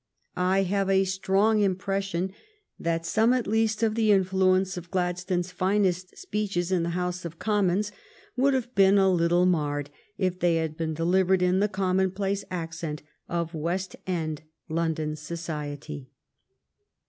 [0.35, 2.33] I have a strong impression
[2.79, 7.37] that some at least of the influence of Gladstone's finest speeches in the House of
[7.37, 7.91] Commons
[8.35, 12.43] would have been a little marred if they had been delivered in the common place
[12.49, 16.09] accent of West End London society.